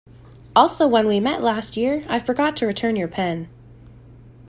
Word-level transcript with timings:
Also 0.55 0.87
when 0.87 1.05
we 1.05 1.19
met 1.19 1.43
last 1.43 1.77
year, 1.77 2.03
I 2.09 2.17
forgot 2.17 2.57
to 2.57 2.65
return 2.65 2.95
your 2.95 3.07
pen. 3.07 3.49